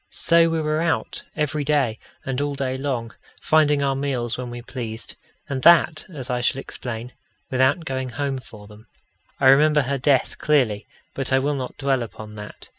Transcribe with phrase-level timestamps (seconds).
[0.09, 4.63] So we were out every day and all day long, finding our meals when we
[4.63, 5.15] pleased,
[5.47, 7.11] and that, as I shall explain,
[7.51, 8.87] without going home for them.
[9.39, 12.69] I remember her death clearly, but I will not dwell upon that.